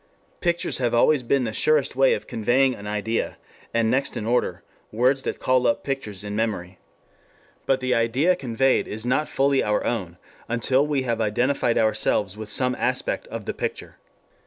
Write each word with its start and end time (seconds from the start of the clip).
2 0.01 0.07
Pictures 0.41 0.79
have 0.79 0.95
always 0.95 1.21
been 1.21 1.43
the 1.43 1.53
surest 1.53 1.95
way 1.95 2.15
of 2.15 2.25
conveying 2.25 2.73
an 2.73 2.87
idea, 2.87 3.37
and 3.71 3.91
next 3.91 4.17
in 4.17 4.25
order, 4.25 4.63
words 4.91 5.21
that 5.21 5.37
call 5.39 5.67
up 5.67 5.83
pictures 5.83 6.23
in 6.23 6.35
memory. 6.35 6.79
But 7.67 7.81
the 7.81 7.93
idea 7.93 8.35
conveyed 8.35 8.87
is 8.87 9.05
not 9.05 9.29
fully 9.29 9.61
our 9.61 9.85
own 9.85 10.17
until 10.49 10.87
we 10.87 11.03
have 11.03 11.21
identified 11.21 11.77
ourselves 11.77 12.35
with 12.35 12.49
some 12.49 12.73
aspect 12.79 13.27
of 13.27 13.45
the 13.45 13.53
picture. 13.53 13.97